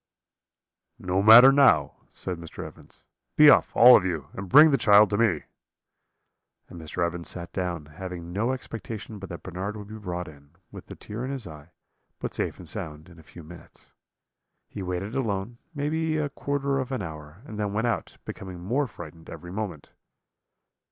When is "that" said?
9.29-9.43